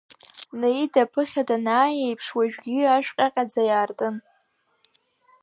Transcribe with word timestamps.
Наида 0.59 0.99
аԥыхьа 1.05 1.47
данааи 1.47 1.97
еиԥш, 2.05 2.27
уажәгьы 2.37 2.79
ашә 2.95 3.09
ҟьаҟьаӡа 3.15 3.61
иартын. 3.65 4.15